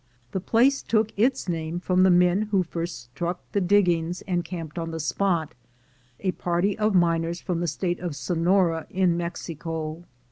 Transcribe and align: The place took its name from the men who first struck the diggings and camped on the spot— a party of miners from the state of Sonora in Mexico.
The 0.31 0.39
place 0.39 0.81
took 0.81 1.11
its 1.15 1.47
name 1.47 1.79
from 1.79 2.01
the 2.01 2.09
men 2.09 2.47
who 2.49 2.63
first 2.63 3.01
struck 3.11 3.39
the 3.51 3.61
diggings 3.61 4.23
and 4.23 4.43
camped 4.43 4.79
on 4.79 4.89
the 4.89 4.99
spot— 4.99 5.53
a 6.19 6.31
party 6.31 6.75
of 6.75 6.95
miners 6.95 7.39
from 7.39 7.59
the 7.59 7.67
state 7.67 7.99
of 7.99 8.15
Sonora 8.15 8.87
in 8.89 9.15
Mexico. 9.15 10.05